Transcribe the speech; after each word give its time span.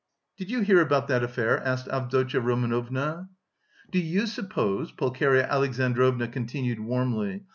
"Did 0.35 0.49
you 0.49 0.61
hear 0.61 0.81
about 0.81 1.07
that 1.09 1.21
affair?" 1.23 1.61
asked 1.63 1.87
Avdotya 1.89 2.39
Romanovna. 2.41 3.29
"Do 3.91 3.99
you 3.99 4.25
suppose" 4.25 4.91
Pulcheria 4.91 5.45
Alexandrovna 5.47 6.27
continued 6.29 6.79
warmly. 6.79 7.43